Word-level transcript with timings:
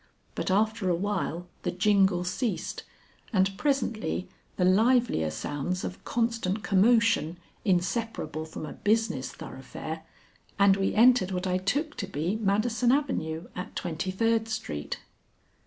But 0.33 0.49
after 0.49 0.89
awhile 0.89 1.45
the 1.61 1.69
jingle 1.69 2.23
ceased 2.23 2.81
and 3.31 3.55
presently 3.55 4.27
the 4.55 4.65
livelier 4.65 5.29
sounds 5.29 5.83
of 5.83 6.03
constant 6.03 6.63
commotion 6.63 7.37
inseparable 7.63 8.45
from 8.45 8.65
a 8.65 8.73
business 8.73 9.31
thoroughfare, 9.31 10.01
and 10.57 10.75
we 10.75 10.95
entered 10.95 11.29
what 11.29 11.45
I 11.45 11.59
took 11.59 11.93
to 11.97 12.07
be 12.07 12.35
Madison 12.35 12.91
Avenue 12.91 13.45
at 13.55 13.75
Twenty 13.75 14.09
third 14.09 14.47
Street. 14.47 14.99